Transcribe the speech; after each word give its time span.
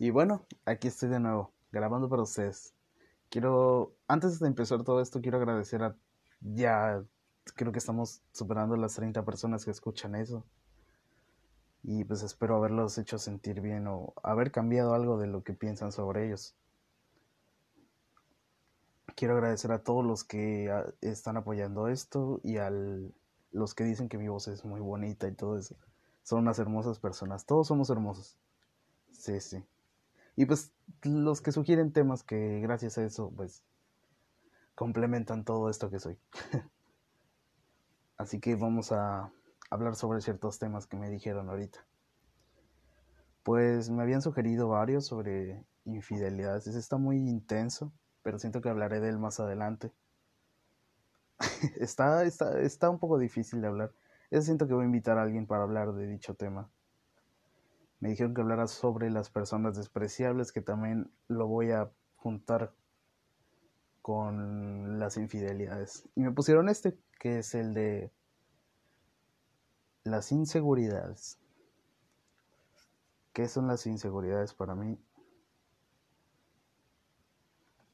Y 0.00 0.08
bueno, 0.08 0.46
aquí 0.64 0.88
estoy 0.88 1.10
de 1.10 1.20
nuevo, 1.20 1.52
grabando 1.70 2.08
para 2.08 2.22
ustedes. 2.22 2.72
Quiero, 3.28 3.94
antes 4.08 4.40
de 4.40 4.46
empezar 4.46 4.82
todo 4.82 5.02
esto, 5.02 5.20
quiero 5.20 5.36
agradecer 5.36 5.82
a 5.82 5.94
ya, 6.40 7.04
creo 7.54 7.70
que 7.70 7.80
estamos 7.80 8.22
superando 8.32 8.78
las 8.78 8.94
30 8.94 9.26
personas 9.26 9.62
que 9.62 9.70
escuchan 9.70 10.14
eso. 10.14 10.46
Y 11.82 12.04
pues 12.04 12.22
espero 12.22 12.56
haberlos 12.56 12.96
hecho 12.96 13.18
sentir 13.18 13.60
bien 13.60 13.86
o 13.88 14.14
haber 14.22 14.50
cambiado 14.50 14.94
algo 14.94 15.18
de 15.18 15.26
lo 15.26 15.44
que 15.44 15.52
piensan 15.52 15.92
sobre 15.92 16.28
ellos. 16.28 16.56
Quiero 19.16 19.34
agradecer 19.34 19.70
a 19.70 19.82
todos 19.82 20.02
los 20.02 20.24
que 20.24 20.70
ah, 20.70 20.86
están 21.02 21.36
apoyando 21.36 21.88
esto 21.88 22.40
y 22.42 22.56
a 22.56 22.72
los 23.52 23.74
que 23.74 23.84
dicen 23.84 24.08
que 24.08 24.16
mi 24.16 24.28
voz 24.28 24.48
es 24.48 24.64
muy 24.64 24.80
bonita 24.80 25.28
y 25.28 25.34
todo 25.34 25.58
eso. 25.58 25.76
Son 26.22 26.38
unas 26.38 26.58
hermosas 26.58 26.98
personas. 26.98 27.44
Todos 27.44 27.66
somos 27.66 27.90
hermosos. 27.90 28.38
Sí, 29.12 29.38
sí. 29.42 29.62
Y 30.36 30.46
pues 30.46 30.72
los 31.02 31.40
que 31.40 31.52
sugieren 31.52 31.92
temas 31.92 32.22
que 32.22 32.60
gracias 32.60 32.98
a 32.98 33.04
eso 33.04 33.32
pues 33.34 33.64
complementan 34.74 35.44
todo 35.44 35.68
esto 35.68 35.90
que 35.90 35.98
soy. 36.00 36.18
Así 38.16 38.40
que 38.40 38.54
vamos 38.56 38.92
a 38.92 39.32
hablar 39.70 39.94
sobre 39.94 40.20
ciertos 40.20 40.58
temas 40.58 40.86
que 40.86 40.96
me 40.96 41.10
dijeron 41.10 41.48
ahorita. 41.48 41.86
Pues 43.42 43.90
me 43.90 44.02
habían 44.02 44.22
sugerido 44.22 44.68
varios 44.68 45.06
sobre 45.06 45.64
infidelidades. 45.84 46.66
está 46.66 46.98
muy 46.98 47.16
intenso, 47.16 47.92
pero 48.22 48.38
siento 48.38 48.60
que 48.60 48.68
hablaré 48.68 49.00
de 49.00 49.08
él 49.08 49.18
más 49.18 49.40
adelante. 49.40 49.92
está, 51.80 52.24
está, 52.24 52.60
está 52.60 52.90
un 52.90 52.98
poco 52.98 53.18
difícil 53.18 53.60
de 53.60 53.68
hablar. 53.68 53.92
Yo 54.30 54.42
siento 54.42 54.66
que 54.66 54.74
voy 54.74 54.82
a 54.82 54.86
invitar 54.86 55.18
a 55.18 55.22
alguien 55.22 55.46
para 55.46 55.62
hablar 55.62 55.92
de 55.92 56.06
dicho 56.06 56.34
tema. 56.34 56.70
Me 58.00 58.08
dijeron 58.08 58.34
que 58.34 58.40
hablara 58.40 58.66
sobre 58.66 59.10
las 59.10 59.28
personas 59.28 59.76
despreciables, 59.76 60.52
que 60.52 60.62
también 60.62 61.12
lo 61.28 61.46
voy 61.46 61.70
a 61.70 61.90
juntar 62.16 62.72
con 64.00 64.98
las 64.98 65.18
infidelidades. 65.18 66.08
Y 66.14 66.22
me 66.22 66.32
pusieron 66.32 66.70
este, 66.70 66.98
que 67.18 67.40
es 67.40 67.54
el 67.54 67.74
de 67.74 68.10
las 70.02 70.32
inseguridades. 70.32 71.38
¿Qué 73.34 73.46
son 73.48 73.66
las 73.68 73.86
inseguridades 73.86 74.54
para 74.54 74.74
mí? 74.74 74.98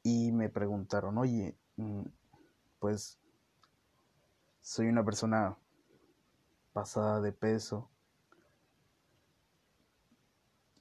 Y 0.05 0.31
me 0.31 0.49
preguntaron, 0.49 1.19
oye, 1.19 1.59
mm, 1.77 2.05
pues 2.79 3.19
soy 4.61 4.87
una 4.87 5.05
persona 5.05 5.59
pasada 6.73 7.21
de 7.21 7.33
peso 7.33 7.91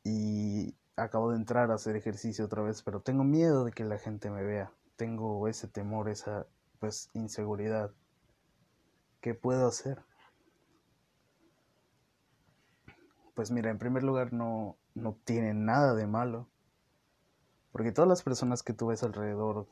y 0.06 0.76
acabo 0.96 1.32
de 1.32 1.38
entrar 1.38 1.72
a 1.72 1.74
hacer 1.74 1.96
ejercicio 1.96 2.46
otra 2.46 2.62
vez, 2.62 2.84
pero 2.84 3.02
tengo 3.02 3.24
miedo 3.24 3.66
de 3.66 3.72
que 3.72 3.84
la 3.84 3.98
gente 3.98 4.30
me 4.30 4.44
vea. 4.44 4.72
Tengo 4.96 5.48
ese 5.48 5.68
temor, 5.68 6.10
esa 6.10 6.46
pues 6.80 7.10
inseguridad. 7.14 7.92
¿Qué 9.20 9.34
puedo 9.34 9.68
hacer? 9.68 10.04
Pues 13.34 13.50
mira, 13.50 13.72
en 13.72 13.80
primer 13.80 14.04
lugar 14.04 14.32
no, 14.32 14.78
no 14.94 15.18
tiene 15.26 15.56
nada 15.56 15.96
de 15.96 16.06
malo. 16.06 16.48
Porque 17.72 17.92
todas 17.92 18.08
las 18.08 18.22
personas 18.22 18.62
que 18.62 18.74
tú 18.74 18.88
ves 18.88 19.02
alrededor, 19.02 19.68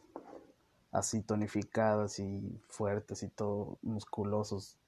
así 0.92 1.22
tonificadas 1.22 2.18
y 2.18 2.60
fuertes 2.70 3.22
y 3.22 3.30
todo 3.30 3.78
musculosos, 3.84 4.80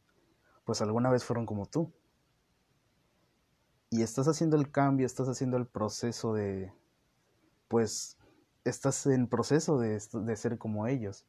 pues 0.65 0.81
alguna 0.81 1.11
vez 1.11 1.23
fueron 1.23 1.45
como 1.45 1.67
tú 1.67 1.93
y 3.95 4.01
estás 4.01 4.27
haciendo 4.27 4.57
el 4.57 4.69
cambio, 4.71 5.05
estás 5.05 5.29
haciendo 5.29 5.55
el 5.55 5.65
proceso 5.65 6.33
de, 6.33 6.73
pues, 7.69 8.17
estás 8.65 9.05
en 9.05 9.27
proceso 9.27 9.79
de, 9.79 10.01
de 10.11 10.35
ser 10.35 10.57
como 10.57 10.85
ellos. 10.87 11.25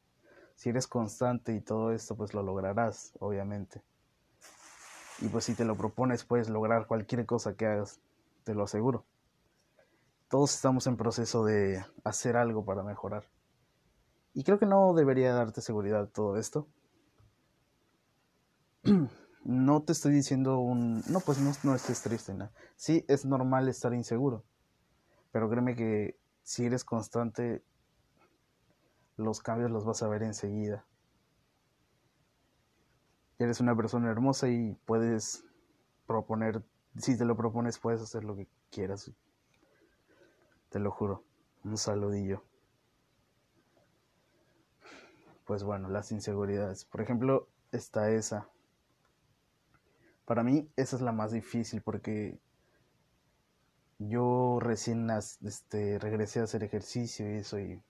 Si 0.57 0.71
eres 0.71 0.89
constante 0.89 1.55
y 1.55 1.61
todo 1.61 1.93
esto, 1.93 2.17
pues 2.17 2.35
lo 2.35 2.43
lograrás, 2.43 3.13
obviamente. 3.21 3.83
Y 5.21 5.29
pues 5.29 5.45
si 5.45 5.55
te 5.55 5.65
lo 5.65 5.77
propones, 5.77 6.25
puedes 6.25 6.49
lograr 6.49 6.89
cualquier 6.89 7.25
cosa 7.25 7.55
que 7.55 7.67
hagas, 7.67 8.01
te 8.43 8.53
lo 8.53 8.65
aseguro. 8.65 9.05
Todos 10.29 10.53
estamos 10.53 10.89
en 10.89 10.97
proceso 10.97 11.45
de 11.45 11.85
hacer 12.03 12.37
algo 12.37 12.65
para 12.65 12.83
mejorar. 12.83 13.23
Y 14.35 14.43
creo 14.43 14.59
que 14.59 14.67
no 14.67 14.93
debería 14.93 15.33
darte 15.33 15.61
seguridad 15.61 16.09
todo 16.09 16.37
esto. 16.37 16.67
no 19.47 19.83
te 19.83 19.93
estoy 19.93 20.13
diciendo 20.13 20.59
un... 20.59 21.05
No, 21.09 21.21
pues 21.21 21.39
no, 21.39 21.53
no 21.63 21.75
estés 21.77 22.03
triste, 22.03 22.35
¿no? 22.35 22.51
Sí, 22.75 23.05
es 23.07 23.25
normal 23.25 23.69
estar 23.69 23.95
inseguro, 23.95 24.45
pero 25.31 25.49
créeme 25.49 25.77
que 25.77 26.19
si 26.43 26.67
eres 26.67 26.85
constante, 26.85 27.63
los 29.17 29.41
cambios 29.41 29.71
los 29.71 29.85
vas 29.85 30.03
a 30.03 30.09
ver 30.09 30.25
enseguida. 30.25 30.85
Eres 33.39 33.61
una 33.61 33.77
persona 33.77 34.11
hermosa 34.11 34.49
y 34.49 34.75
puedes 34.85 35.45
proponer, 36.07 36.65
si 36.97 37.17
te 37.17 37.25
lo 37.25 37.37
propones, 37.37 37.79
puedes 37.79 38.01
hacer 38.01 38.25
lo 38.25 38.35
que 38.35 38.49
quieras. 38.73 39.13
Te 40.71 40.81
lo 40.81 40.91
juro. 40.91 41.23
Un 41.63 41.79
saludillo. 41.79 42.43
Pues 45.45 45.63
bueno, 45.63 45.89
las 45.89 46.11
inseguridades. 46.11 46.85
Por 46.85 47.01
ejemplo, 47.01 47.49
está 47.71 48.11
esa 48.11 48.49
para 50.27 50.43
mí 50.43 50.69
esa 50.77 50.97
es 50.97 51.03
la 51.03 51.13
más 51.13 51.33
difícil 51.33 51.81
porque 51.81 52.39
yo 53.99 54.59
recién 54.61 55.09
este, 55.11 55.99
regresé 55.99 56.41
a 56.41 56.45
hacer 56.45 56.63
ejercicio 56.65 57.33
y 57.33 57.39
eso 57.39 57.59
y, 57.59 57.81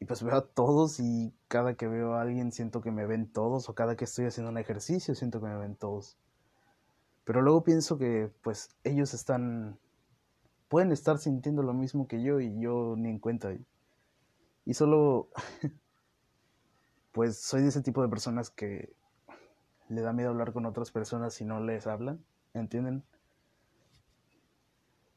y 0.00 0.04
pues 0.04 0.22
veo 0.22 0.36
a 0.36 0.46
todos 0.46 0.98
y 0.98 1.32
cada 1.46 1.74
que 1.74 1.86
veo 1.86 2.14
a 2.14 2.22
alguien 2.22 2.50
siento 2.50 2.80
que 2.80 2.90
me 2.90 3.06
ven 3.06 3.30
todos 3.30 3.68
o 3.68 3.74
cada 3.74 3.96
que 3.96 4.04
estoy 4.04 4.24
haciendo 4.24 4.50
un 4.50 4.58
ejercicio 4.58 5.14
siento 5.14 5.40
que 5.40 5.46
me 5.46 5.58
ven 5.58 5.76
todos. 5.76 6.18
Pero 7.24 7.40
luego 7.42 7.62
pienso 7.62 7.98
que 7.98 8.32
pues 8.42 8.70
ellos 8.82 9.14
están, 9.14 9.78
pueden 10.68 10.90
estar 10.90 11.18
sintiendo 11.18 11.62
lo 11.62 11.74
mismo 11.74 12.08
que 12.08 12.22
yo 12.22 12.40
y 12.40 12.58
yo 12.58 12.96
ni 12.96 13.10
en 13.10 13.18
cuenta. 13.20 13.54
Y 14.64 14.74
solo, 14.74 15.28
pues 17.12 17.38
soy 17.40 17.62
de 17.62 17.68
ese 17.68 17.82
tipo 17.82 18.02
de 18.02 18.08
personas 18.08 18.50
que 18.50 18.92
le 19.92 20.00
da 20.00 20.12
miedo 20.12 20.30
hablar 20.30 20.52
con 20.52 20.66
otras 20.66 20.90
personas 20.90 21.34
si 21.34 21.44
no 21.44 21.60
les 21.60 21.86
hablan, 21.86 22.24
¿entienden? 22.54 23.04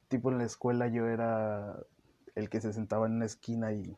Tipo 0.10 0.32
en 0.32 0.38
la 0.38 0.44
escuela 0.44 0.88
yo 0.88 1.08
era 1.08 1.80
el 2.36 2.50
que 2.50 2.60
se 2.60 2.74
sentaba 2.74 3.06
en 3.06 3.14
una 3.14 3.26
esquina 3.26 3.72
y... 3.72 3.96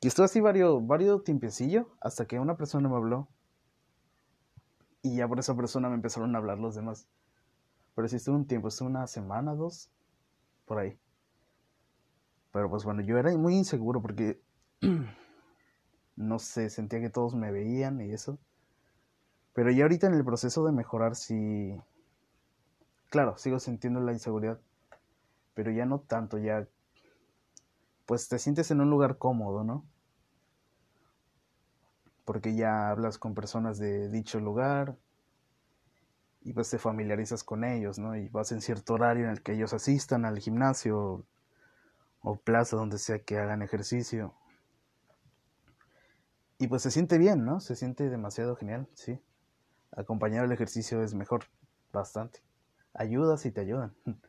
Y 0.00 0.08
estuve 0.08 0.26
así 0.26 0.40
varios, 0.40 0.86
varios 0.86 1.24
tiempecillo 1.24 1.88
hasta 2.00 2.26
que 2.26 2.38
una 2.38 2.56
persona 2.56 2.88
me 2.88 2.96
habló. 2.96 3.28
Y 5.00 5.16
ya 5.16 5.28
por 5.28 5.38
esa 5.38 5.54
persona 5.54 5.88
me 5.88 5.94
empezaron 5.94 6.34
a 6.34 6.38
hablar 6.38 6.58
los 6.58 6.74
demás. 6.74 7.06
Pero 7.94 8.08
sí 8.08 8.16
estuve 8.16 8.36
un 8.36 8.46
tiempo, 8.46 8.68
estuve 8.68 8.88
una 8.88 9.06
semana, 9.06 9.54
dos, 9.54 9.90
por 10.66 10.78
ahí. 10.78 10.98
Pero 12.52 12.68
pues 12.68 12.84
bueno, 12.84 13.00
yo 13.00 13.16
era 13.16 13.34
muy 13.36 13.54
inseguro 13.54 14.02
porque, 14.02 14.42
no 16.16 16.38
sé, 16.38 16.68
sentía 16.68 17.00
que 17.00 17.10
todos 17.10 17.34
me 17.34 17.50
veían 17.50 18.00
y 18.00 18.12
eso. 18.12 18.38
Pero 19.54 19.70
ya 19.70 19.84
ahorita 19.84 20.08
en 20.08 20.14
el 20.14 20.24
proceso 20.24 20.66
de 20.66 20.72
mejorar, 20.72 21.14
sí. 21.14 21.80
Claro, 23.08 23.38
sigo 23.38 23.60
sintiendo 23.60 24.00
la 24.00 24.12
inseguridad. 24.12 24.60
Pero 25.54 25.70
ya 25.70 25.86
no 25.86 26.00
tanto, 26.00 26.38
ya. 26.38 26.66
Pues 28.04 28.28
te 28.28 28.38
sientes 28.40 28.70
en 28.72 28.80
un 28.80 28.90
lugar 28.90 29.16
cómodo, 29.16 29.62
¿no? 29.62 29.86
Porque 32.24 32.54
ya 32.56 32.90
hablas 32.90 33.16
con 33.16 33.34
personas 33.34 33.78
de 33.78 34.10
dicho 34.10 34.40
lugar. 34.40 34.96
Y 36.42 36.52
pues 36.52 36.68
te 36.68 36.78
familiarizas 36.78 37.44
con 37.44 37.62
ellos, 37.62 37.98
¿no? 37.98 38.16
Y 38.16 38.28
vas 38.28 38.50
en 38.50 38.60
cierto 38.60 38.94
horario 38.94 39.24
en 39.24 39.30
el 39.30 39.42
que 39.42 39.52
ellos 39.52 39.72
asistan 39.72 40.24
al 40.24 40.40
gimnasio 40.40 41.24
o 42.22 42.36
plaza 42.36 42.76
donde 42.76 42.98
sea 42.98 43.20
que 43.20 43.38
hagan 43.38 43.62
ejercicio. 43.62 44.34
Y 46.58 46.66
pues 46.66 46.82
se 46.82 46.90
siente 46.90 47.18
bien, 47.18 47.44
¿no? 47.44 47.60
Se 47.60 47.76
siente 47.76 48.10
demasiado 48.10 48.56
genial, 48.56 48.88
sí 48.94 49.20
acompañar 49.96 50.44
el 50.44 50.52
ejercicio 50.52 51.02
es 51.02 51.14
mejor, 51.14 51.44
bastante. 51.92 52.40
Ayudas 52.92 53.44
y 53.46 53.50
te 53.50 53.60
ayudan. 53.60 53.94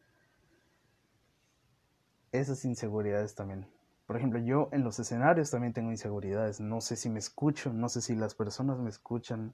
Esas 2.31 2.65
inseguridades 2.65 3.35
también. 3.35 3.67
Por 4.05 4.17
ejemplo, 4.17 4.39
yo 4.39 4.69
en 4.71 4.83
los 4.83 4.99
escenarios 4.99 5.49
también 5.49 5.73
tengo 5.73 5.91
inseguridades. 5.91 6.59
No 6.59 6.81
sé 6.81 6.95
si 6.95 7.09
me 7.09 7.19
escucho, 7.19 7.73
no 7.73 7.89
sé 7.89 8.01
si 8.01 8.15
las 8.15 8.35
personas 8.35 8.77
me 8.79 8.89
escuchan. 8.89 9.53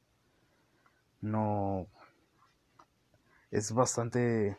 No. 1.21 1.87
Es 3.49 3.71
bastante. 3.71 4.57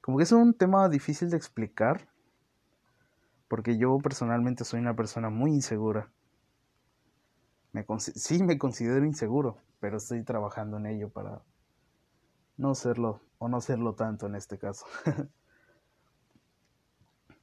Como 0.00 0.18
que 0.18 0.24
es 0.24 0.32
un 0.32 0.52
tema 0.54 0.88
difícil 0.88 1.30
de 1.30 1.36
explicar. 1.36 2.08
Porque 3.48 3.78
yo 3.78 3.96
personalmente 3.98 4.64
soy 4.64 4.80
una 4.80 4.94
persona 4.94 5.30
muy 5.30 5.52
insegura. 5.52 6.10
Me 7.78 8.00
sí, 8.00 8.42
me 8.42 8.58
considero 8.58 9.04
inseguro 9.04 9.58
pero 9.78 9.98
estoy 9.98 10.24
trabajando 10.24 10.78
en 10.78 10.86
ello 10.86 11.10
para 11.10 11.42
no 12.56 12.74
serlo 12.74 13.20
o 13.38 13.48
no 13.48 13.60
serlo 13.60 13.94
tanto 13.94 14.26
en 14.26 14.34
este 14.34 14.58
caso. 14.58 14.84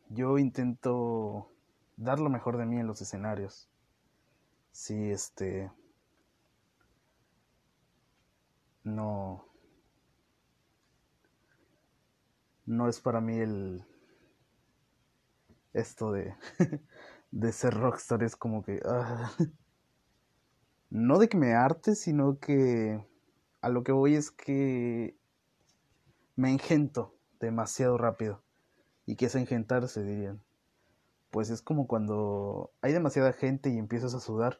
Yo 0.09 0.37
intento 0.37 1.49
dar 1.95 2.19
lo 2.19 2.29
mejor 2.29 2.57
de 2.57 2.65
mí 2.65 2.77
en 2.77 2.87
los 2.87 3.01
escenarios. 3.01 3.69
Si 4.73 5.09
este 5.09 5.71
no 8.83 9.45
no 12.65 12.89
es 12.89 12.99
para 12.99 13.21
mí 13.21 13.38
el 13.38 13.85
esto 15.71 16.11
de 16.11 16.35
de 17.31 17.53
ser 17.53 17.73
rockstar 17.73 18.21
es 18.23 18.35
como 18.35 18.63
que 18.63 18.81
ah, 18.85 19.31
no 20.89 21.19
de 21.19 21.29
que 21.29 21.37
me 21.37 21.53
arte, 21.53 21.95
sino 21.95 22.39
que 22.39 23.03
a 23.61 23.69
lo 23.69 23.83
que 23.83 23.91
voy 23.91 24.15
es 24.15 24.31
que 24.31 25.17
me 26.35 26.51
engento 26.51 27.15
demasiado 27.39 27.97
rápido. 27.97 28.43
¿Y 29.05 29.15
qué 29.15 29.25
es 29.25 29.35
engentarse, 29.35 30.03
dirían? 30.03 30.41
Pues 31.31 31.49
es 31.49 31.61
como 31.61 31.87
cuando 31.87 32.71
hay 32.81 32.93
demasiada 32.93 33.33
gente 33.33 33.69
y 33.69 33.77
empiezas 33.77 34.13
a 34.13 34.19
sudar. 34.19 34.59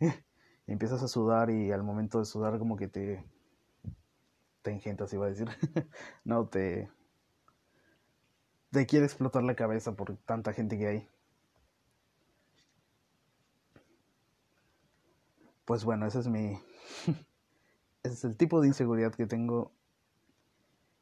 empiezas 0.66 1.02
a 1.02 1.08
sudar 1.08 1.50
y 1.50 1.72
al 1.72 1.82
momento 1.82 2.18
de 2.18 2.24
sudar 2.24 2.58
como 2.58 2.76
que 2.76 2.88
te... 2.88 3.24
Te 4.62 4.70
engentas, 4.70 5.12
iba 5.12 5.26
a 5.26 5.28
decir. 5.28 5.48
no, 6.24 6.46
te... 6.48 6.90
Te 8.70 8.86
quiere 8.86 9.04
explotar 9.04 9.42
la 9.42 9.54
cabeza 9.54 9.94
por 9.94 10.16
tanta 10.16 10.52
gente 10.52 10.78
que 10.78 10.86
hay. 10.86 11.08
Pues 15.64 15.84
bueno, 15.84 16.06
ese 16.06 16.20
es 16.20 16.28
mi... 16.28 16.60
ese 18.02 18.14
es 18.14 18.24
el 18.24 18.36
tipo 18.36 18.60
de 18.60 18.68
inseguridad 18.68 19.14
que 19.14 19.26
tengo. 19.26 19.72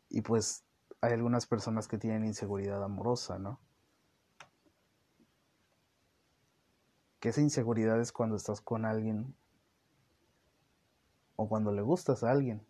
Y 0.08 0.20
pues 0.22 0.64
hay 1.00 1.12
algunas 1.12 1.46
personas 1.46 1.88
que 1.88 1.98
tienen 1.98 2.24
inseguridad 2.24 2.82
amorosa, 2.82 3.38
¿no? 3.38 3.60
Que 7.18 7.30
esa 7.30 7.40
inseguridad 7.40 8.00
es 8.00 8.12
cuando 8.12 8.36
estás 8.36 8.60
con 8.60 8.84
alguien 8.84 9.34
o 11.36 11.48
cuando 11.48 11.72
le 11.72 11.82
gustas 11.82 12.22
a 12.22 12.30
alguien 12.30 12.64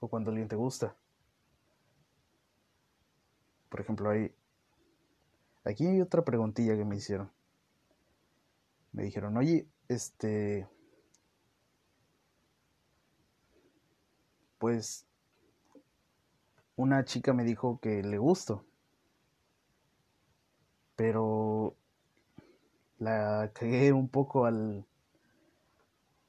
o 0.00 0.08
cuando 0.08 0.30
alguien 0.30 0.48
te 0.48 0.56
gusta. 0.56 0.96
Por 3.70 3.80
ejemplo, 3.80 4.10
hay 4.10 4.34
aquí 5.64 5.86
hay 5.86 6.00
otra 6.00 6.24
preguntilla 6.24 6.76
que 6.76 6.84
me 6.84 6.96
hicieron. 6.96 7.30
Me 8.92 9.04
dijeron, 9.04 9.36
"Oye, 9.36 9.66
este 9.88 10.66
pues 14.58 15.06
una 16.76 17.04
chica 17.04 17.32
me 17.32 17.44
dijo 17.44 17.78
que 17.80 18.02
le 18.02 18.18
gustó. 18.18 18.64
Pero 20.96 21.74
la 22.98 23.50
cagué 23.54 23.92
un 23.92 24.08
poco 24.08 24.46
al, 24.46 24.86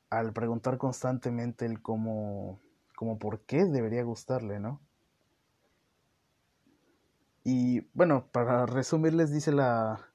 al 0.10 0.34
preguntar 0.34 0.78
constantemente 0.78 1.66
el 1.66 1.82
cómo, 1.82 2.60
por 3.20 3.42
qué 3.42 3.66
debería 3.66 4.04
gustarle, 4.04 4.60
¿no? 4.60 4.82
Y 7.44 7.82
bueno, 7.94 8.28
para 8.32 8.66
resumirles, 8.66 9.32
dice 9.32 9.52
la, 9.52 10.10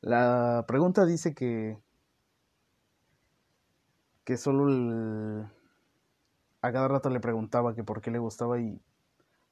la 0.00 0.64
pregunta 0.66 1.04
dice 1.04 1.34
que, 1.34 1.78
que 4.24 4.36
solo 4.36 4.68
el, 4.68 5.46
a 6.62 6.72
cada 6.72 6.88
rato 6.88 7.10
le 7.10 7.20
preguntaba 7.20 7.74
que 7.74 7.84
por 7.84 8.00
qué 8.00 8.10
le 8.10 8.18
gustaba 8.18 8.60
y 8.60 8.80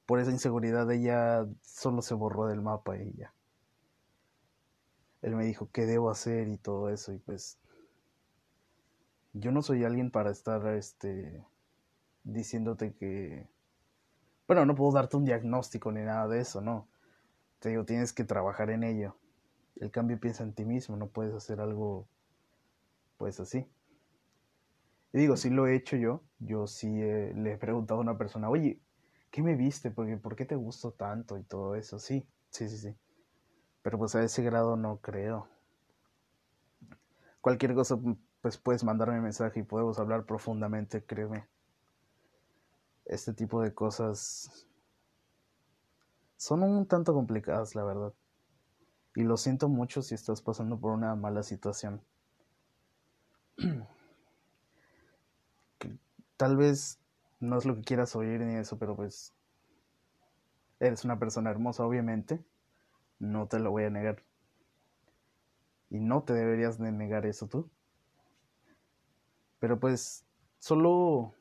por 0.05 0.19
esa 0.19 0.31
inseguridad 0.31 0.89
ella 0.91 1.47
solo 1.61 2.01
se 2.01 2.13
borró 2.13 2.47
del 2.47 2.61
mapa 2.61 2.97
y 2.97 3.13
ya. 3.13 3.33
Él 5.21 5.35
me 5.35 5.45
dijo 5.45 5.69
qué 5.71 5.85
debo 5.85 6.09
hacer 6.09 6.47
y 6.47 6.57
todo 6.57 6.89
eso 6.89 7.11
y 7.13 7.17
pues 7.17 7.57
yo 9.33 9.51
no 9.51 9.61
soy 9.61 9.83
alguien 9.83 10.11
para 10.11 10.31
estar 10.31 10.65
este 10.67 11.43
diciéndote 12.23 12.93
que 12.93 13.47
bueno, 14.49 14.65
no 14.65 14.73
puedo 14.73 14.91
darte 14.91 15.15
un 15.15 15.25
diagnóstico 15.25 15.91
ni 15.91 16.01
nada 16.01 16.27
de 16.27 16.39
eso, 16.39 16.59
no. 16.59 16.87
Te 17.59 17.69
digo, 17.69 17.85
tienes 17.85 18.13
que 18.13 18.23
trabajar 18.23 18.71
en 18.71 18.83
ello. 18.83 19.15
El 19.75 19.91
cambio 19.91 20.19
piensa 20.19 20.41
en 20.43 20.53
ti 20.53 20.65
mismo, 20.65 20.97
no 20.97 21.05
puedes 21.05 21.35
hacer 21.35 21.61
algo 21.61 22.07
pues 23.17 23.39
así. 23.39 23.67
Y 25.11 25.17
digo, 25.19 25.37
sí 25.37 25.49
lo 25.49 25.67
he 25.67 25.75
hecho 25.75 25.95
yo. 25.95 26.23
Yo 26.39 26.67
sí 26.67 26.87
le 26.89 27.53
he 27.53 27.57
preguntado 27.57 27.99
a 27.99 28.03
una 28.03 28.17
persona, 28.17 28.49
oye, 28.49 28.81
¿qué 29.31 29.41
me 29.41 29.55
viste? 29.55 29.91
Porque, 29.91 30.17
¿Por 30.17 30.35
qué 30.35 30.45
te 30.45 30.55
gustó 30.55 30.91
tanto 30.91 31.37
y 31.37 31.43
todo 31.43 31.75
eso? 31.75 31.99
Sí, 31.99 32.27
sí, 32.49 32.69
sí, 32.69 32.77
sí. 32.77 32.95
Pero 33.81 33.97
pues 33.97 34.15
a 34.15 34.23
ese 34.23 34.43
grado 34.43 34.75
no 34.77 34.97
creo. 34.97 35.47
Cualquier 37.41 37.73
cosa, 37.73 37.97
pues 38.41 38.57
puedes 38.57 38.83
mandarme 38.83 39.21
mensaje 39.21 39.59
y 39.61 39.63
podemos 39.63 39.99
hablar 39.99 40.25
profundamente, 40.25 41.03
créeme. 41.03 41.47
Este 43.05 43.33
tipo 43.33 43.61
de 43.61 43.73
cosas 43.73 44.67
son 46.37 46.63
un 46.63 46.85
tanto 46.87 47.13
complicadas, 47.13 47.75
la 47.75 47.83
verdad. 47.83 48.13
Y 49.15 49.23
lo 49.23 49.37
siento 49.37 49.69
mucho 49.69 50.01
si 50.01 50.15
estás 50.15 50.41
pasando 50.41 50.79
por 50.79 50.93
una 50.93 51.15
mala 51.15 51.43
situación. 51.43 52.01
Tal 56.39 56.55
vez 56.55 56.97
no 57.41 57.57
es 57.57 57.65
lo 57.65 57.75
que 57.75 57.81
quieras 57.81 58.15
oír 58.15 58.39
ni 58.39 58.55
eso, 58.55 58.79
pero 58.79 58.95
pues 58.95 59.33
eres 60.79 61.03
una 61.03 61.19
persona 61.19 61.49
hermosa, 61.49 61.85
obviamente. 61.85 62.41
No 63.19 63.47
te 63.47 63.59
lo 63.59 63.71
voy 63.71 63.83
a 63.83 63.89
negar. 63.89 64.23
Y 65.89 65.99
no 65.99 66.23
te 66.23 66.31
deberías 66.31 66.79
de 66.79 66.93
negar 66.93 67.25
eso 67.25 67.47
tú. 67.47 67.69
Pero 69.59 69.81
pues 69.81 70.23
solo 70.59 71.33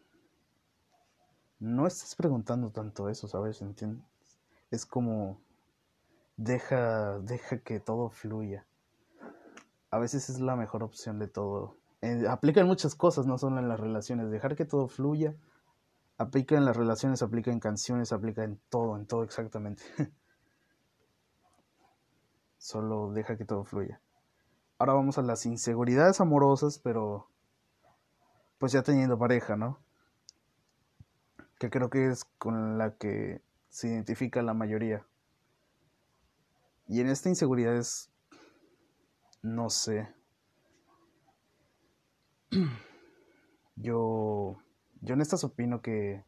no 1.60 1.86
estás 1.86 2.16
preguntando 2.16 2.70
tanto 2.70 3.08
eso, 3.08 3.28
¿sabes? 3.28 3.62
¿Entiendes? 3.62 4.04
Es 4.72 4.84
como 4.84 5.40
deja 6.36 7.20
deja 7.20 7.60
que 7.60 7.78
todo 7.78 8.10
fluya. 8.10 8.66
A 9.92 9.98
veces 10.00 10.28
es 10.28 10.40
la 10.40 10.56
mejor 10.56 10.82
opción 10.82 11.20
de 11.20 11.28
todo. 11.28 11.76
Eh, 12.00 12.26
aplica 12.28 12.60
en 12.60 12.66
muchas 12.66 12.94
cosas, 12.94 13.26
no 13.26 13.38
solo 13.38 13.58
en 13.58 13.68
las 13.68 13.80
relaciones. 13.80 14.30
Dejar 14.30 14.54
que 14.56 14.64
todo 14.64 14.88
fluya 14.88 15.34
aplica 16.19 16.56
en 16.56 16.64
las 16.64 16.76
relaciones, 16.76 17.22
aplica 17.22 17.50
en 17.50 17.60
canciones, 17.60 18.12
aplica 18.12 18.44
en 18.44 18.60
todo, 18.69 18.96
en 18.96 19.06
todo 19.06 19.22
exactamente. 19.22 19.82
Solo 22.58 23.12
deja 23.12 23.36
que 23.36 23.44
todo 23.44 23.64
fluya. 23.64 24.00
Ahora 24.78 24.94
vamos 24.94 25.17
a 25.19 25.22
las 25.22 25.46
inseguridades 25.46 26.20
amorosas, 26.20 26.78
pero 26.78 27.28
pues 28.58 28.72
ya 28.72 28.82
teniendo 28.82 29.19
pareja, 29.19 29.56
¿no? 29.56 29.78
Que 31.58 31.70
creo 31.70 31.88
que 31.88 32.08
es 32.08 32.24
con 32.38 32.78
la 32.78 32.96
que 32.96 33.40
se 33.69 33.88
identifica 33.88 34.43
la 34.43 34.55
mayoría. 34.55 35.05
Y 36.88 37.00
en 37.00 37.08
esta 37.08 37.28
inseguridad 37.28 37.76
es, 37.76 38.10
no 39.43 39.70
sé, 39.70 40.08
yo 43.76 44.58
yo 45.00 45.14
en 45.14 45.20
estas 45.20 45.44
opino 45.44 45.81
que 45.81 46.24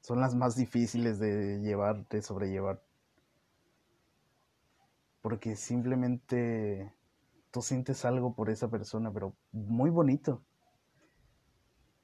son 0.00 0.20
las 0.20 0.34
más 0.34 0.56
difíciles 0.56 1.18
de 1.18 1.60
llevar, 1.60 2.06
de 2.08 2.22
sobrellevar. 2.22 2.82
Porque 5.20 5.54
simplemente 5.56 6.92
tú 7.50 7.62
sientes 7.62 8.04
algo 8.04 8.34
por 8.34 8.50
esa 8.50 8.68
persona, 8.68 9.12
pero 9.12 9.34
muy 9.52 9.90
bonito. 9.90 10.42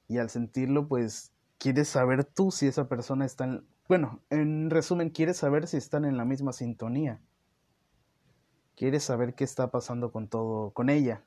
Y 0.07 0.17
al 0.17 0.29
sentirlo, 0.29 0.87
pues 0.87 1.33
quieres 1.57 1.89
saber 1.89 2.23
tú 2.23 2.51
si 2.51 2.67
esa 2.67 2.87
persona 2.87 3.25
está 3.25 3.43
en... 3.43 3.67
Bueno, 3.87 4.21
en 4.29 4.69
resumen, 4.69 5.09
quieres 5.09 5.37
saber 5.37 5.67
si 5.67 5.77
están 5.77 6.05
en 6.05 6.15
la 6.15 6.23
misma 6.23 6.53
sintonía. 6.53 7.21
Quieres 8.75 9.03
saber 9.03 9.33
qué 9.35 9.43
está 9.43 9.71
pasando 9.71 10.11
con 10.11 10.29
todo, 10.29 10.71
con 10.71 10.89
ella. 10.89 11.23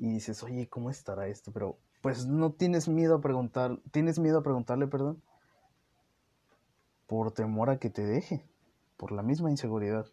Y 0.00 0.08
dices, 0.08 0.42
oye, 0.42 0.66
¿cómo 0.66 0.88
estará 0.88 1.28
esto? 1.28 1.52
Pero 1.52 1.78
pues 2.00 2.24
no 2.24 2.52
tienes 2.52 2.88
miedo 2.88 3.16
a 3.16 3.20
preguntar, 3.20 3.78
tienes 3.90 4.18
miedo 4.18 4.38
a 4.38 4.42
preguntarle, 4.42 4.86
perdón, 4.86 5.22
por 7.06 7.32
temor 7.32 7.68
a 7.68 7.78
que 7.78 7.90
te 7.90 8.06
deje, 8.06 8.48
por 8.96 9.12
la 9.12 9.22
misma 9.22 9.50
inseguridad. 9.50 10.06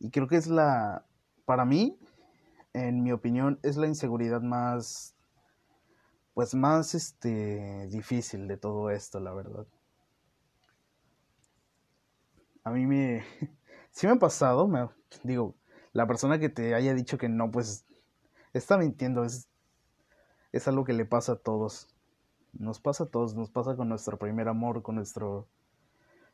Y 0.00 0.10
creo 0.10 0.26
que 0.26 0.34
es 0.34 0.48
la, 0.48 1.06
para 1.44 1.64
mí, 1.64 1.96
en 2.72 3.04
mi 3.04 3.12
opinión, 3.12 3.60
es 3.62 3.76
la 3.76 3.86
inseguridad 3.86 4.40
más, 4.40 5.14
pues 6.34 6.52
más, 6.56 6.96
este, 6.96 7.86
difícil 7.90 8.48
de 8.48 8.56
todo 8.56 8.90
esto, 8.90 9.20
la 9.20 9.32
verdad. 9.32 9.68
A 12.64 12.70
mí 12.70 12.86
me, 12.86 13.22
sí 13.92 14.08
me 14.08 14.14
ha 14.14 14.18
pasado, 14.18 14.66
me, 14.66 14.88
digo, 15.22 15.54
la 15.92 16.06
persona 16.06 16.38
que 16.38 16.48
te 16.48 16.74
haya 16.74 16.94
dicho 16.94 17.18
que 17.18 17.28
no, 17.28 17.50
pues 17.50 17.84
está 18.52 18.78
mintiendo, 18.78 19.24
es, 19.24 19.48
es 20.52 20.68
algo 20.68 20.84
que 20.84 20.92
le 20.92 21.04
pasa 21.04 21.32
a 21.32 21.36
todos. 21.36 21.88
Nos 22.52 22.80
pasa 22.80 23.04
a 23.04 23.06
todos, 23.06 23.34
nos 23.34 23.50
pasa 23.50 23.76
con 23.76 23.88
nuestro 23.88 24.18
primer 24.18 24.48
amor, 24.48 24.82
con 24.82 24.96
nuestro 24.96 25.46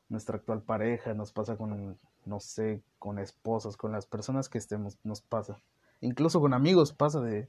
nuestra 0.08 0.36
actual 0.36 0.62
pareja, 0.62 1.14
nos 1.14 1.32
pasa 1.32 1.56
con, 1.56 1.98
no 2.25 2.40
sé, 2.40 2.82
con 2.98 3.18
esposas, 3.18 3.76
con 3.76 3.92
las 3.92 4.06
personas 4.06 4.48
que 4.48 4.58
estemos, 4.58 4.98
nos 5.02 5.20
pasa. 5.20 5.60
Incluso 6.00 6.40
con 6.40 6.54
amigos 6.54 6.92
pasa 6.92 7.20
de, 7.20 7.48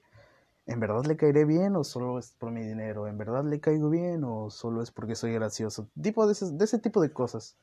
¿en 0.66 0.80
verdad 0.80 1.06
le 1.06 1.18
caeré 1.18 1.46
bien 1.46 1.76
o 1.76 1.84
solo 1.84 2.18
es 2.18 2.32
por 2.32 2.52
mi 2.52 2.62
dinero? 2.62 3.08
¿En 3.08 3.18
verdad 3.18 3.44
le 3.46 3.60
caigo 3.60 3.90
bien 3.90 4.24
o 4.24 4.50
solo 4.50 4.82
es 4.82 4.92
porque 4.92 5.16
soy 5.16 5.34
gracioso? 5.34 5.88
Tipo 6.02 6.26
de 6.26 6.34
ese, 6.34 6.52
de 6.52 6.66
ese 6.66 6.80
tipo 6.80 7.02
de 7.02 7.12
cosas. 7.12 7.58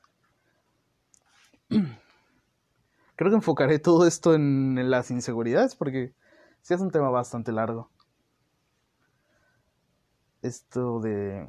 Creo 3.17 3.31
que 3.31 3.37
enfocaré 3.37 3.79
todo 3.79 4.07
esto 4.07 4.35
en, 4.35 4.91
las 4.91 5.11
inseguridades 5.11 5.77
porque 5.77 6.15
sí 6.63 6.75
es 6.75 6.81
un 6.81 6.91
tema 6.91 7.11
bastante 7.11 7.53
largo. 7.53 7.91
Esto 10.43 11.01
de 11.01 11.49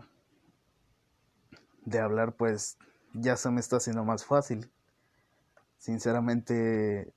de 1.85 1.99
hablar 1.99 2.35
pues 2.35 2.77
ya 3.13 3.37
se 3.37 3.49
me 3.49 3.59
está 3.59 3.77
haciendo 3.77 4.03
más 4.03 4.25
fácil. 4.25 4.69
Sinceramente, 5.77 7.13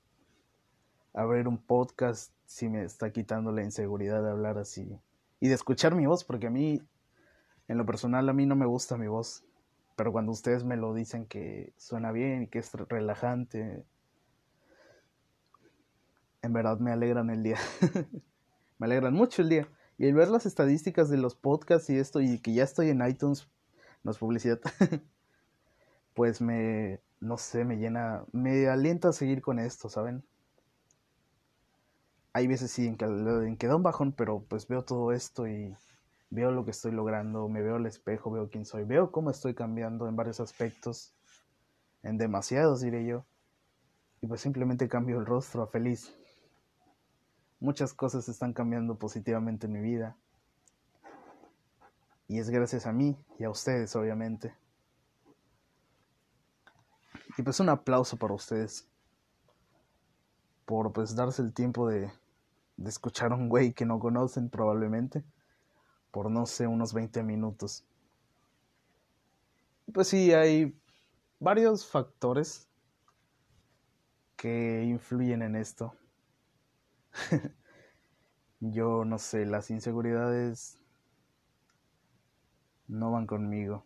abrir 1.14 1.48
un 1.48 1.58
podcast 1.58 2.32
sí 2.46 2.68
me 2.68 2.84
está 2.84 3.10
quitando 3.10 3.50
la 3.50 3.62
inseguridad 3.62 4.22
de 4.22 4.30
hablar 4.30 4.58
así 4.58 5.00
y 5.40 5.48
de 5.48 5.54
escuchar 5.54 5.94
mi 5.94 6.06
voz, 6.06 6.24
porque 6.24 6.48
a 6.48 6.50
mí, 6.50 6.82
en 7.68 7.78
lo 7.78 7.86
personal, 7.86 8.28
a 8.28 8.32
mí 8.32 8.46
no 8.46 8.56
me 8.56 8.66
gusta 8.66 8.96
mi 8.96 9.06
voz. 9.06 9.44
Pero 9.96 10.12
cuando 10.12 10.32
ustedes 10.32 10.64
me 10.64 10.76
lo 10.76 10.94
dicen 10.94 11.26
que 11.26 11.72
suena 11.76 12.12
bien 12.12 12.42
y 12.42 12.46
que 12.48 12.60
es 12.60 12.72
relajante, 12.72 13.84
en 16.42 16.52
verdad 16.52 16.78
me 16.78 16.92
alegran 16.92 17.30
el 17.30 17.42
día. 17.42 17.58
me 18.78 18.86
alegran 18.86 19.14
mucho 19.14 19.42
el 19.42 19.48
día. 19.48 19.68
Y 19.98 20.06
el 20.06 20.14
ver 20.14 20.28
las 20.28 20.46
estadísticas 20.46 21.10
de 21.10 21.16
los 21.16 21.34
podcasts 21.34 21.90
y 21.90 21.98
esto, 21.98 22.20
y 22.20 22.38
que 22.38 22.54
ya 22.54 22.64
estoy 22.64 22.90
en 22.90 23.06
iTunes, 23.06 23.48
no 24.04 24.12
es 24.12 24.18
publicidad. 24.18 24.60
pues 26.14 26.40
me, 26.40 27.00
no 27.20 27.36
sé, 27.36 27.64
me 27.64 27.76
llena, 27.76 28.24
me 28.32 28.68
alienta 28.68 29.08
a 29.08 29.12
seguir 29.12 29.42
con 29.42 29.58
esto, 29.58 29.88
¿saben? 29.88 30.24
Hay 32.32 32.46
veces 32.46 32.70
sí 32.70 32.86
en 32.86 32.96
que, 32.96 33.04
en 33.04 33.56
da 33.58 33.76
un 33.76 33.82
bajón, 33.82 34.12
pero 34.12 34.44
pues 34.48 34.68
veo 34.68 34.84
todo 34.84 35.12
esto 35.12 35.48
y 35.48 35.74
veo 36.30 36.50
lo 36.52 36.64
que 36.64 36.70
estoy 36.70 36.92
logrando, 36.92 37.48
me 37.48 37.62
veo 37.62 37.76
al 37.76 37.86
espejo, 37.86 38.30
veo 38.30 38.48
quién 38.50 38.64
soy, 38.64 38.84
veo 38.84 39.10
cómo 39.10 39.30
estoy 39.30 39.54
cambiando 39.54 40.08
en 40.08 40.14
varios 40.14 40.40
aspectos, 40.40 41.14
en 42.02 42.18
demasiados 42.18 42.80
diré 42.80 43.06
yo, 43.06 43.24
y 44.20 44.26
pues 44.26 44.40
simplemente 44.40 44.88
cambio 44.88 45.18
el 45.18 45.26
rostro 45.26 45.62
a 45.62 45.66
feliz. 45.68 46.17
Muchas 47.60 47.92
cosas 47.92 48.28
están 48.28 48.52
cambiando 48.52 48.96
positivamente 48.96 49.66
en 49.66 49.72
mi 49.72 49.80
vida. 49.80 50.16
Y 52.28 52.38
es 52.38 52.50
gracias 52.50 52.86
a 52.86 52.92
mí 52.92 53.16
y 53.38 53.44
a 53.44 53.50
ustedes, 53.50 53.96
obviamente. 53.96 54.54
Y 57.36 57.42
pues 57.42 57.58
un 57.60 57.68
aplauso 57.68 58.16
para 58.16 58.34
ustedes. 58.34 58.86
Por 60.66 60.92
pues 60.92 61.16
darse 61.16 61.42
el 61.42 61.52
tiempo 61.52 61.88
de, 61.88 62.12
de 62.76 62.88
escuchar 62.88 63.32
a 63.32 63.36
un 63.36 63.48
güey 63.48 63.72
que 63.72 63.86
no 63.86 63.98
conocen 63.98 64.50
probablemente. 64.50 65.24
Por 66.10 66.30
no 66.30 66.46
sé, 66.46 66.66
unos 66.66 66.92
20 66.92 67.22
minutos. 67.22 67.84
Pues 69.92 70.08
sí, 70.08 70.32
hay 70.32 70.78
varios 71.40 71.86
factores 71.86 72.68
que 74.36 74.84
influyen 74.84 75.42
en 75.42 75.56
esto. 75.56 75.94
Yo 78.60 79.04
no 79.04 79.18
sé, 79.18 79.46
las 79.46 79.70
inseguridades 79.70 80.78
no 82.88 83.12
van 83.12 83.26
conmigo. 83.26 83.84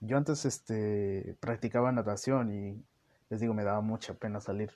Yo 0.00 0.16
antes 0.16 0.44
este, 0.44 1.36
practicaba 1.40 1.90
natación 1.90 2.52
y 2.52 2.84
les 3.30 3.40
digo, 3.40 3.54
me 3.54 3.64
daba 3.64 3.80
mucha 3.80 4.14
pena 4.14 4.40
salir 4.40 4.70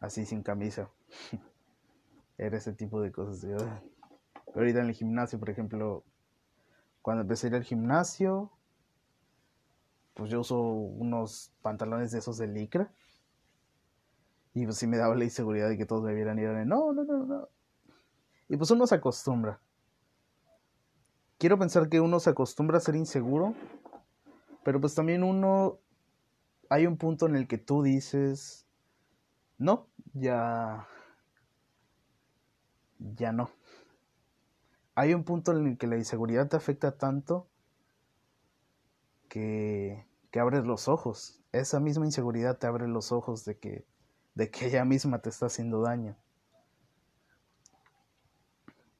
así 0.00 0.24
sin 0.24 0.42
camisa. 0.42 0.90
Era 2.38 2.56
ese 2.56 2.72
tipo 2.72 3.00
de 3.00 3.10
cosas. 3.10 3.44
Pero 3.44 3.80
ahorita 4.54 4.80
en 4.80 4.86
el 4.86 4.94
gimnasio, 4.94 5.38
por 5.38 5.50
ejemplo, 5.50 6.04
cuando 7.02 7.22
empecé 7.22 7.46
a 7.46 7.50
ir 7.50 7.56
al 7.56 7.64
gimnasio, 7.64 8.52
pues 10.14 10.30
yo 10.30 10.40
uso 10.40 10.60
unos 10.60 11.52
pantalones 11.62 12.12
de 12.12 12.18
esos 12.18 12.38
de 12.38 12.46
licra. 12.46 12.92
Y 14.60 14.64
pues 14.64 14.78
sí 14.78 14.86
me 14.86 14.96
daba 14.96 15.14
la 15.14 15.24
inseguridad 15.24 15.68
de 15.68 15.76
que 15.76 15.86
todos 15.86 16.02
me 16.02 16.14
vieran 16.14 16.38
y 16.38 16.42
eran, 16.42 16.68
no, 16.68 16.92
no, 16.92 17.04
no, 17.04 17.24
no. 17.24 17.48
Y 18.48 18.56
pues 18.56 18.70
uno 18.70 18.86
se 18.86 18.94
acostumbra. 18.94 19.60
Quiero 21.38 21.58
pensar 21.58 21.88
que 21.88 22.00
uno 22.00 22.18
se 22.18 22.30
acostumbra 22.30 22.78
a 22.78 22.80
ser 22.80 22.96
inseguro 22.96 23.54
pero 24.68 24.82
pues 24.82 24.94
también 24.94 25.22
uno, 25.22 25.78
hay 26.68 26.86
un 26.86 26.98
punto 26.98 27.24
en 27.24 27.36
el 27.36 27.48
que 27.48 27.56
tú 27.56 27.82
dices, 27.82 28.66
no, 29.56 29.86
ya, 30.12 30.86
ya 32.98 33.32
no. 33.32 33.50
Hay 34.94 35.14
un 35.14 35.24
punto 35.24 35.52
en 35.52 35.66
el 35.66 35.78
que 35.78 35.86
la 35.86 35.96
inseguridad 35.96 36.48
te 36.48 36.58
afecta 36.58 36.98
tanto 36.98 37.48
que, 39.30 40.06
que 40.30 40.38
abres 40.38 40.66
los 40.66 40.86
ojos. 40.86 41.40
Esa 41.52 41.80
misma 41.80 42.04
inseguridad 42.04 42.58
te 42.58 42.66
abre 42.66 42.88
los 42.88 43.10
ojos 43.10 43.46
de 43.46 43.56
que, 43.56 43.86
de 44.38 44.52
que 44.52 44.66
ella 44.66 44.84
misma 44.84 45.18
te 45.18 45.30
está 45.30 45.46
haciendo 45.46 45.80
daño. 45.80 46.16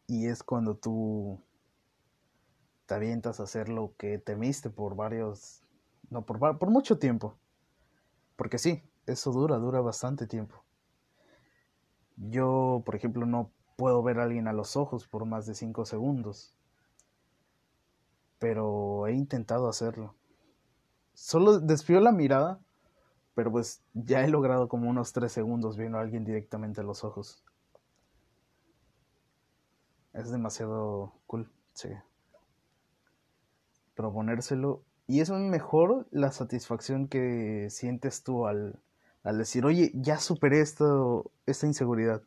Y 0.08 0.26
es 0.26 0.42
cuando 0.42 0.76
tú 0.76 1.40
te 2.86 2.94
avientas 2.94 3.38
a 3.38 3.44
hacer 3.44 3.68
lo 3.68 3.94
que 3.96 4.18
temiste 4.18 4.68
por 4.68 4.96
varios, 4.96 5.62
no, 6.10 6.26
por, 6.26 6.58
por 6.58 6.70
mucho 6.70 6.98
tiempo. 6.98 7.38
Porque 8.34 8.58
sí, 8.58 8.82
eso 9.06 9.30
dura, 9.30 9.58
dura 9.58 9.80
bastante 9.80 10.26
tiempo. 10.26 10.64
Yo, 12.16 12.82
por 12.84 12.96
ejemplo, 12.96 13.24
no 13.24 13.52
puedo 13.76 14.02
ver 14.02 14.18
a 14.18 14.24
alguien 14.24 14.48
a 14.48 14.52
los 14.52 14.76
ojos 14.76 15.06
por 15.06 15.24
más 15.24 15.46
de 15.46 15.54
cinco 15.54 15.84
segundos. 15.84 16.56
Pero 18.40 19.06
he 19.06 19.12
intentado 19.12 19.68
hacerlo. 19.68 20.16
Solo 21.14 21.60
desvío 21.60 22.00
la 22.00 22.10
mirada, 22.10 22.60
pero 23.38 23.52
pues 23.52 23.84
ya 23.94 24.24
he 24.24 24.28
logrado 24.28 24.66
como 24.68 24.90
unos 24.90 25.12
tres 25.12 25.30
segundos 25.30 25.76
viendo 25.76 25.98
a 25.98 26.00
alguien 26.00 26.24
directamente 26.24 26.80
a 26.80 26.82
los 26.82 27.04
ojos. 27.04 27.44
Es 30.12 30.32
demasiado 30.32 31.12
cool, 31.28 31.48
sí 31.72 31.90
proponérselo. 33.94 34.82
Y 35.06 35.20
es 35.20 35.30
mejor 35.30 36.08
la 36.10 36.32
satisfacción 36.32 37.06
que 37.06 37.68
sientes 37.70 38.24
tú 38.24 38.48
al, 38.48 38.80
al 39.22 39.38
decir, 39.38 39.64
oye, 39.64 39.92
ya 39.94 40.18
superé 40.18 40.60
esto, 40.60 41.30
esta 41.46 41.68
inseguridad. 41.68 42.24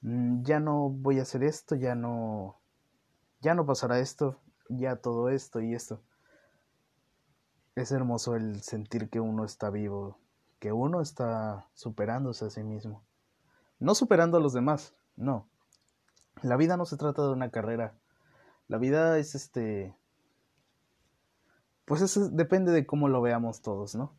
Mm, 0.00 0.42
ya 0.42 0.58
no 0.58 0.88
voy 0.88 1.20
a 1.20 1.22
hacer 1.22 1.44
esto, 1.44 1.76
ya 1.76 1.94
no, 1.94 2.58
ya 3.40 3.54
no 3.54 3.64
pasará 3.66 4.00
esto, 4.00 4.40
ya 4.68 4.96
todo 4.96 5.28
esto 5.28 5.60
y 5.60 5.74
esto. 5.74 6.02
Es 7.74 7.92
hermoso 7.92 8.36
el 8.36 8.62
sentir 8.62 9.08
que 9.08 9.20
uno 9.20 9.44
está 9.44 9.70
vivo, 9.70 10.18
que 10.58 10.72
uno 10.72 11.00
está 11.00 11.68
superándose 11.74 12.46
a 12.46 12.50
sí 12.50 12.62
mismo. 12.62 13.02
No 13.78 13.94
superando 13.94 14.36
a 14.36 14.40
los 14.40 14.52
demás, 14.52 14.94
no. 15.16 15.48
La 16.42 16.56
vida 16.56 16.76
no 16.76 16.84
se 16.84 16.96
trata 16.96 17.22
de 17.22 17.30
una 17.30 17.50
carrera. 17.50 17.94
La 18.68 18.78
vida 18.78 19.18
es 19.18 19.34
este 19.34 19.94
pues 21.90 22.02
eso 22.02 22.28
depende 22.28 22.70
de 22.70 22.86
cómo 22.86 23.08
lo 23.08 23.20
veamos 23.20 23.62
todos, 23.62 23.96
¿no? 23.96 24.14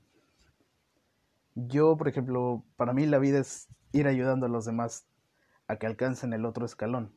Yo, 1.55 1.95
por 1.95 2.09
ejemplo, 2.09 2.65
para 2.75 2.91
mí 2.91 3.05
la 3.05 3.17
vida 3.17 3.39
es 3.39 3.69
ir 3.93 4.07
ayudando 4.07 4.45
a 4.45 4.49
los 4.49 4.65
demás 4.65 5.05
a 5.67 5.77
que 5.77 5.87
alcancen 5.87 6.33
el 6.33 6.45
otro 6.45 6.65
escalón. 6.65 7.15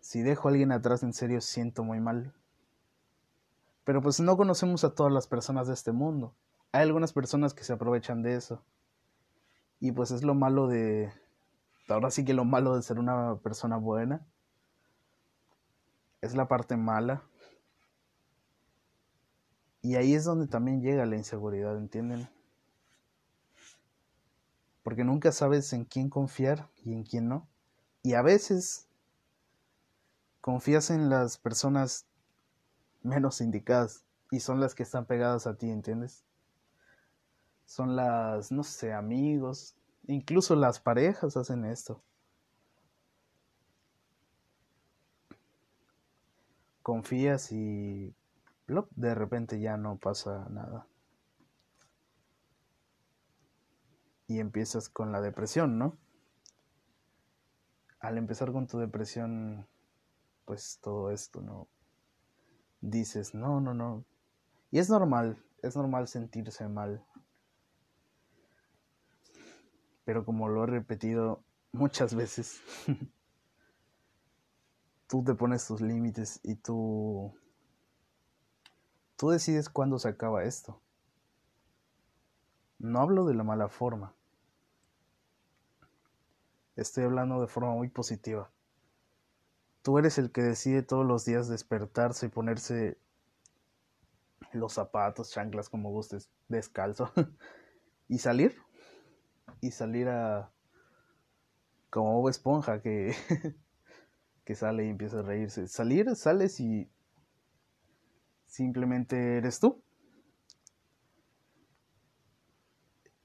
Si 0.00 0.22
dejo 0.22 0.48
a 0.48 0.50
alguien 0.50 0.72
atrás, 0.72 1.02
en 1.02 1.12
serio 1.12 1.42
siento 1.42 1.84
muy 1.84 2.00
mal. 2.00 2.32
Pero 3.84 4.00
pues 4.00 4.20
no 4.20 4.36
conocemos 4.36 4.84
a 4.84 4.94
todas 4.94 5.12
las 5.12 5.26
personas 5.26 5.66
de 5.66 5.74
este 5.74 5.92
mundo. 5.92 6.34
Hay 6.72 6.82
algunas 6.82 7.12
personas 7.12 7.54
que 7.54 7.64
se 7.64 7.72
aprovechan 7.72 8.22
de 8.22 8.36
eso. 8.36 8.62
Y 9.80 9.92
pues 9.92 10.10
es 10.10 10.22
lo 10.22 10.34
malo 10.34 10.68
de... 10.68 11.12
Ahora 11.88 12.10
sí 12.10 12.24
que 12.24 12.34
lo 12.34 12.44
malo 12.44 12.76
de 12.76 12.82
ser 12.82 12.98
una 12.98 13.36
persona 13.36 13.76
buena. 13.76 14.24
Es 16.20 16.34
la 16.34 16.46
parte 16.46 16.76
mala 16.76 17.24
y 19.82 19.96
ahí 19.96 20.14
es 20.14 20.24
donde 20.24 20.46
también 20.46 20.80
llega 20.80 21.04
la 21.06 21.16
inseguridad, 21.16 21.76
¿entienden? 21.76 22.30
Porque 24.84 25.02
nunca 25.02 25.32
sabes 25.32 25.72
en 25.72 25.84
quién 25.84 26.08
confiar 26.08 26.70
y 26.84 26.94
en 26.94 27.02
quién 27.02 27.28
no. 27.28 27.48
Y 28.04 28.14
a 28.14 28.22
veces 28.22 28.86
confías 30.40 30.90
en 30.90 31.10
las 31.10 31.36
personas 31.36 32.06
menos 33.02 33.40
indicadas 33.40 34.04
y 34.30 34.40
son 34.40 34.60
las 34.60 34.74
que 34.74 34.82
están 34.82 35.06
pegadas 35.06 35.46
a 35.46 35.56
ti, 35.56 35.70
¿entiendes? 35.70 36.24
Son 37.66 37.96
las, 37.96 38.52
no 38.52 38.64
sé, 38.64 38.92
amigos, 38.92 39.76
incluso 40.06 40.56
las 40.56 40.80
parejas 40.80 41.36
hacen 41.36 41.64
esto. 41.64 42.02
confías 46.82 47.52
y 47.52 48.14
de 48.66 49.14
repente 49.14 49.60
ya 49.60 49.76
no 49.76 49.96
pasa 49.96 50.46
nada. 50.50 50.86
Y 54.26 54.40
empiezas 54.40 54.88
con 54.88 55.12
la 55.12 55.20
depresión, 55.20 55.78
¿no? 55.78 55.96
Al 58.00 58.18
empezar 58.18 58.52
con 58.52 58.66
tu 58.66 58.78
depresión, 58.78 59.66
pues 60.44 60.78
todo 60.82 61.10
esto, 61.10 61.40
¿no? 61.40 61.68
Dices, 62.82 63.32
no, 63.32 63.60
no, 63.60 63.74
no. 63.74 64.04
Y 64.72 64.80
es 64.80 64.90
normal, 64.90 65.42
es 65.62 65.76
normal 65.76 66.08
sentirse 66.08 66.68
mal. 66.68 67.04
Pero 70.04 70.24
como 70.24 70.48
lo 70.48 70.64
he 70.64 70.66
repetido 70.66 71.44
muchas 71.70 72.14
veces, 72.16 72.60
tú 75.06 75.22
te 75.22 75.34
pones 75.34 75.66
tus 75.66 75.80
límites 75.80 76.40
y 76.42 76.56
tú 76.56 77.32
tú 79.16 79.30
decides 79.30 79.68
cuándo 79.68 80.00
se 80.00 80.08
acaba 80.08 80.42
esto. 80.42 80.82
No 82.78 83.00
hablo 83.00 83.24
de 83.26 83.34
la 83.34 83.44
mala 83.44 83.68
forma. 83.68 84.12
Estoy 86.74 87.04
hablando 87.04 87.40
de 87.40 87.46
forma 87.46 87.70
muy 87.74 87.88
positiva. 87.88 88.51
Tú 89.82 89.98
eres 89.98 90.16
el 90.18 90.30
que 90.30 90.42
decide 90.42 90.82
todos 90.82 91.04
los 91.04 91.24
días 91.24 91.48
despertarse 91.48 92.26
y 92.26 92.28
ponerse 92.28 92.98
los 94.52 94.74
zapatos, 94.74 95.30
chanclas, 95.30 95.68
como 95.68 95.90
gustes, 95.90 96.30
descalzo, 96.48 97.12
y 98.08 98.18
salir. 98.18 98.56
Y 99.60 99.72
salir 99.72 100.08
a... 100.08 100.52
como 101.90 102.20
Bob 102.20 102.28
Esponja 102.28 102.80
que, 102.80 103.14
que 104.44 104.54
sale 104.54 104.86
y 104.86 104.88
empieza 104.88 105.20
a 105.20 105.22
reírse. 105.22 105.66
Salir, 105.66 106.14
sales 106.14 106.60
y 106.60 106.88
simplemente 108.46 109.38
eres 109.38 109.58
tú. 109.58 109.82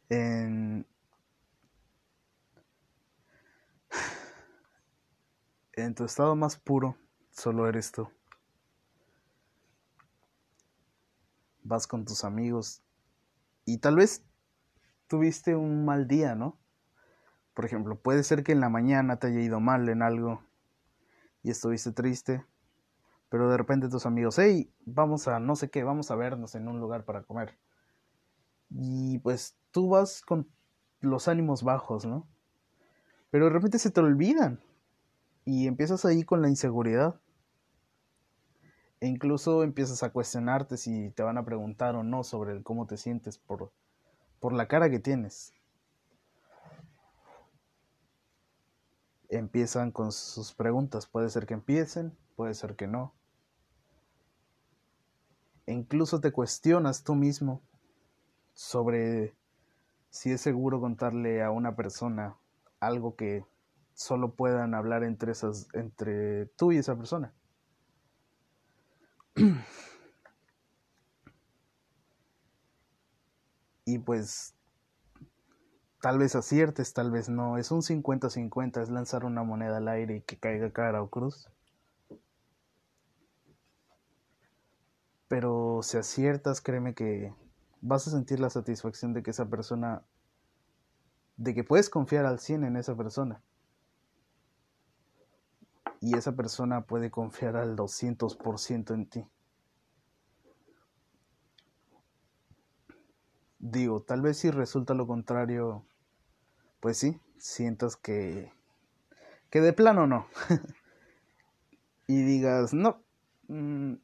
En, 0.10 0.88
en 5.84 5.96
tu 5.96 6.06
estado 6.06 6.36
más 6.36 6.58
puro, 6.58 6.98
solo 7.32 7.68
eres 7.68 7.92
tú. 7.92 8.08
Vas 11.64 11.88
con 11.88 12.06
tus 12.06 12.24
amigos 12.24 12.82
y 13.66 13.80
tal 13.80 13.98
vez 13.98 14.24
tuviste 15.08 15.56
un 15.56 15.86
mal 15.86 16.08
día, 16.08 16.36
¿no? 16.36 16.58
Por 17.54 17.66
ejemplo, 17.66 18.00
puede 18.00 18.24
ser 18.24 18.44
que 18.44 18.52
en 18.52 18.60
la 18.60 18.70
mañana 18.70 19.18
te 19.18 19.28
haya 19.28 19.40
ido 19.40 19.60
mal 19.60 19.88
en 19.90 20.02
algo 20.02 20.42
y 21.44 21.52
estuviste 21.52 21.92
triste 21.92 22.46
pero 23.30 23.50
de 23.50 23.58
repente 23.58 23.90
tus 23.90 24.06
amigos, 24.06 24.40
hey, 24.40 24.72
vamos 24.86 25.28
a 25.28 25.40
no 25.40 25.56
sé 25.56 25.70
qué, 25.70 25.84
vamos 25.84 26.12
a 26.12 26.16
vernos 26.16 26.56
en 26.56 26.68
un 26.68 26.80
lugar 26.80 27.04
para 27.04 27.24
comer. 27.24 27.58
Y 28.70 29.20
pues 29.20 29.58
tú 29.72 29.90
vas 29.90 30.22
con 30.22 30.48
los 31.02 31.28
ánimos 31.28 31.64
bajos, 31.64 32.06
¿no? 32.06 32.28
Pero 33.30 33.46
de 33.46 33.52
repente 33.52 33.80
se 33.80 33.92
te 33.92 34.00
olvidan 34.00 34.62
y 35.48 35.66
empiezas 35.66 36.04
ahí 36.04 36.24
con 36.24 36.42
la 36.42 36.50
inseguridad. 36.50 37.22
E 39.00 39.08
incluso 39.08 39.64
empiezas 39.64 40.04
a 40.04 40.10
cuestionarte 40.10 40.76
si 40.76 41.10
te 41.12 41.24
van 41.24 41.38
a 41.38 41.46
preguntar 41.46 41.96
o 41.96 42.04
no 42.04 42.26
sobre 42.26 42.62
cómo 42.64 42.86
te 42.86 42.98
sientes 42.98 43.38
por, 43.38 43.72
por 44.42 44.52
la 44.52 44.68
cara 44.68 44.90
que 44.90 45.00
tienes. 45.00 45.54
Empiezan 49.30 49.92
con 49.92 50.12
sus 50.12 50.54
preguntas. 50.54 51.08
Puede 51.08 51.30
ser 51.30 51.46
que 51.46 51.54
empiecen, 51.54 52.18
puede 52.36 52.54
ser 52.54 52.76
que 52.76 52.88
no. 52.88 53.14
E 55.66 55.72
incluso 55.72 56.20
te 56.20 56.34
cuestionas 56.34 57.06
tú 57.06 57.16
mismo 57.16 57.62
sobre 58.54 59.34
si 60.10 60.30
es 60.30 60.42
seguro 60.42 60.82
contarle 60.82 61.42
a 61.42 61.52
una 61.52 61.78
persona 61.78 62.36
algo 62.82 63.16
que 63.16 63.46
solo 63.98 64.36
puedan 64.36 64.76
hablar 64.76 65.04
entre 65.04 65.32
esas 65.32 65.68
entre 65.74 66.46
tú 66.56 66.72
y 66.72 66.78
esa 66.78 66.96
persona. 66.96 67.34
y 73.86 73.98
pues 74.00 74.56
tal 76.00 76.20
vez 76.20 76.36
aciertes, 76.36 76.94
tal 76.94 77.10
vez 77.10 77.28
no, 77.28 77.58
es 77.58 77.72
un 77.72 77.82
50-50, 77.82 78.84
es 78.84 78.90
lanzar 78.90 79.26
una 79.26 79.44
moneda 79.44 79.78
al 79.78 79.88
aire 79.88 80.18
y 80.18 80.22
que 80.22 80.38
caiga 80.38 80.72
cara 80.72 81.02
o 81.02 81.10
cruz. 81.10 81.50
Pero 85.28 85.80
si 85.82 85.98
aciertas, 85.98 86.62
créeme 86.62 86.94
que 86.94 87.34
vas 87.82 88.08
a 88.08 88.12
sentir 88.12 88.40
la 88.40 88.52
satisfacción 88.52 89.14
de 89.14 89.24
que 89.24 89.32
esa 89.32 89.50
persona, 89.50 90.04
de 91.38 91.56
que 91.56 91.64
puedes 91.64 91.90
confiar 91.90 92.28
al 92.28 92.40
100 92.40 92.64
en 92.64 92.78
esa 92.78 92.96
persona. 92.96 93.42
Y 96.08 96.16
esa 96.16 96.32
persona 96.32 96.86
puede 96.86 97.12
confiar 97.12 97.58
al 97.58 97.76
200% 97.76 98.94
en 98.94 99.10
ti. 99.10 99.28
Digo, 103.60 104.04
tal 104.04 104.22
vez 104.22 104.38
si 104.38 104.50
resulta 104.50 104.94
lo 104.94 105.06
contrario, 105.06 105.84
pues 106.80 106.98
sí, 106.98 107.20
sientas 107.38 107.98
que, 107.98 108.54
que 109.50 109.60
de 109.60 109.74
plano 109.74 110.08
no. 110.08 110.28
y 112.08 112.22
digas, 112.22 112.74
no, 112.74 113.04
mm, 113.50 113.96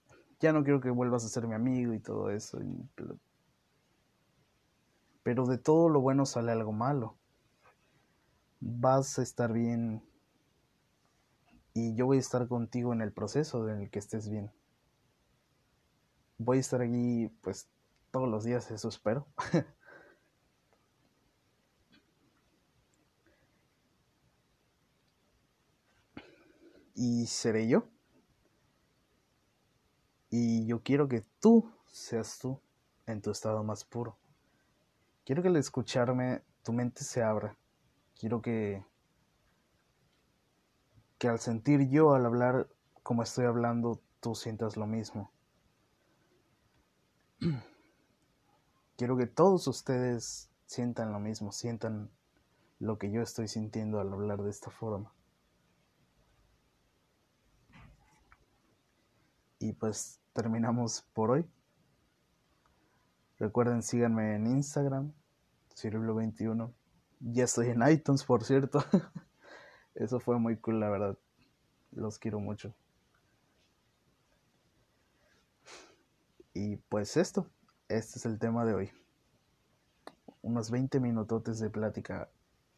ya 0.42 0.52
no 0.52 0.66
quiero 0.66 0.82
que 0.82 0.89
vuelvas 0.89 1.24
a 1.24 1.30
ser 1.30 1.48
mi 1.48 1.56
amigo 1.56 1.94
y 1.94 2.02
todo 2.02 2.32
eso. 2.32 2.60
Pero 5.24 5.46
de 5.46 5.58
todo 5.58 5.88
lo 5.88 6.02
bueno 6.02 6.26
sale 6.26 6.52
algo 6.52 6.74
malo. 6.74 7.16
Vas 8.60 9.20
a 9.20 9.24
estar 9.24 9.54
bien 9.54 10.04
y 11.74 11.96
yo 11.96 12.06
voy 12.06 12.18
a 12.18 12.22
estar 12.22 12.48
contigo 12.48 12.94
en 12.94 13.02
el 13.02 13.12
proceso 13.12 13.68
en 13.70 13.82
el 13.82 13.90
que 13.90 14.00
estés 14.00 14.30
bien. 14.30 14.52
Voy 16.38 16.58
a 16.58 16.62
estar 16.62 16.82
allí 16.82 17.30
pues 17.42 17.68
todos 18.12 18.30
los 18.30 18.44
días, 18.44 18.70
eso 18.72 18.90
espero. 18.90 19.28
y 26.96 27.26
seré 27.28 27.68
yo. 27.68 27.88
Y 30.30 30.66
yo 30.66 30.82
quiero 30.84 31.08
que 31.08 31.24
tú 31.40 31.72
seas 31.88 32.40
tú 32.40 32.60
en 33.06 33.22
tu 33.22 33.32
estado 33.32 33.64
más 33.64 33.84
puro. 33.84 34.18
Quiero 35.26 35.42
que 35.42 35.48
al 35.50 35.58
escucharme 35.58 36.42
tu 36.64 36.74
mente 36.74 37.04
se 37.04 37.22
abra. 37.22 37.56
Quiero 38.20 38.42
que 38.42 38.84
que 41.24 41.30
al 41.30 41.40
sentir 41.40 41.88
yo 41.88 42.14
al 42.14 42.26
hablar 42.26 42.68
como 43.02 43.24
estoy 43.24 43.46
hablando 43.46 44.02
tú 44.20 44.36
sientas 44.36 44.76
lo 44.76 44.86
mismo. 44.86 45.32
Quiero 48.98 49.16
que 49.16 49.26
todos 49.26 49.66
ustedes 49.70 50.50
sientan 50.66 51.14
lo 51.14 51.22
mismo, 51.22 51.54
sientan 51.54 52.12
lo 52.80 52.98
que 52.98 53.10
yo 53.10 53.22
estoy 53.22 53.48
sintiendo 53.48 54.02
al 54.02 54.12
hablar 54.12 54.42
de 54.44 54.50
esta 54.50 54.70
forma. 54.70 55.14
Y 59.60 59.72
pues 59.72 60.20
terminamos 60.34 61.06
por 61.14 61.32
hoy. 61.32 61.50
Recuerden, 63.40 63.82
síganme 63.82 64.36
en 64.36 64.48
Instagram, 64.48 65.14
Cirilo21. 65.74 66.74
Ya 67.22 67.46
estoy 67.46 67.70
en 67.70 67.88
iTunes, 67.88 68.26
por 68.26 68.44
cierto. 68.44 68.84
Eso 69.95 70.19
fue 70.19 70.39
muy 70.39 70.58
cool, 70.58 70.79
la 70.79 70.89
verdad. 70.89 71.17
Los 71.91 72.17
quiero 72.19 72.39
mucho. 72.39 72.73
Y 76.53 76.77
pues 76.77 77.17
esto, 77.17 77.49
este 77.89 78.19
es 78.19 78.25
el 78.25 78.39
tema 78.39 78.65
de 78.65 78.73
hoy. 78.73 78.91
Unos 80.41 80.71
20 80.71 80.99
minutotes 80.99 81.60
de 81.60 81.69
plática 81.69 82.29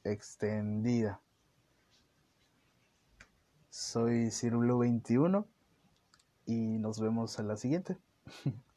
extendida. 0.03 1.21
Soy 3.69 4.27
Cirulo21 4.27 5.45
y 6.45 6.77
nos 6.79 6.99
vemos 6.99 7.37
a 7.39 7.43
la 7.43 7.57
siguiente. 7.57 7.97